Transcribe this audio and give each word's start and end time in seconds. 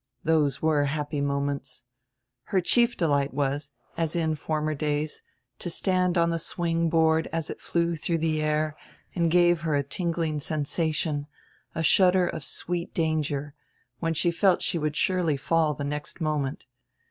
Those 0.23 0.63
were 0.63 0.85
happy 0.85 1.21
moments. 1.21 1.83
Her 2.45 2.59
chief 2.59 2.97
delight 2.97 3.35
was, 3.35 3.71
as 3.95 4.15
in 4.15 4.33
former 4.33 4.73
days, 4.73 5.21
to 5.59 5.69
stand 5.69 6.17
on 6.17 6.31
die 6.31 6.37
swing 6.37 6.89
board 6.89 7.27
as 7.31 7.51
it 7.51 7.61
flew 7.61 7.95
through 7.95 8.17
the 8.17 8.41
air 8.41 8.75
and 9.13 9.29
gave 9.29 9.61
her 9.61 9.75
a 9.75 9.83
tingling 9.83 10.39
sensation, 10.39 11.27
a 11.75 11.83
shudder 11.83 12.27
of 12.27 12.43
sweet 12.43 12.95
danger, 12.95 13.53
when 13.99 14.15
she 14.15 14.31
felt 14.31 14.63
she 14.63 14.79
would 14.79 14.95
surely 14.95 15.37
fall 15.37 15.75
die 15.75 15.83
next 15.83 16.19
moment. 16.19 16.65